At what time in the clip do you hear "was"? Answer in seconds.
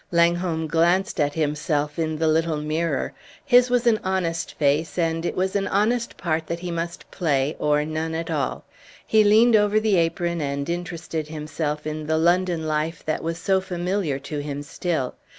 3.69-3.85, 5.35-5.55, 13.21-13.37